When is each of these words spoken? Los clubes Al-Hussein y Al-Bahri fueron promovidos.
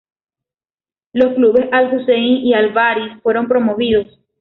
Los 1.13 1.35
clubes 1.35 1.69
Al-Hussein 1.71 2.43
y 2.43 2.55
Al-Bahri 2.55 3.19
fueron 3.21 3.47
promovidos. 3.47 4.07